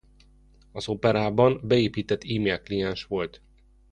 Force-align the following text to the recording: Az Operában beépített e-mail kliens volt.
Az 0.71 0.87
Operában 0.87 1.59
beépített 1.63 2.23
e-mail 2.23 2.61
kliens 2.61 3.05
volt. 3.05 3.41